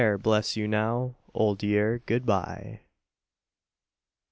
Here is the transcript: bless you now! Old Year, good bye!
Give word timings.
bless 0.19 0.57
you 0.57 0.67
now! 0.67 1.13
Old 1.31 1.61
Year, 1.61 2.01
good 2.07 2.25
bye! 2.25 2.79